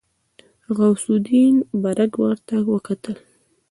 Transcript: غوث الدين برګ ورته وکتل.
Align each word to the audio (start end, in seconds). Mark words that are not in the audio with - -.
غوث 0.75 1.05
الدين 1.15 1.55
برګ 1.83 2.11
ورته 2.23 2.55
وکتل. 2.71 3.15